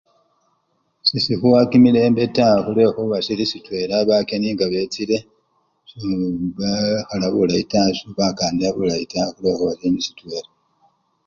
[1.07, 9.71] Sesikhuwa kimilembe taa khulwekhuba sili sitwela bakeni nga bechile ebekhala bulayi taa, sobakanila bulayitaa kakila
[9.79, 10.49] sili silala.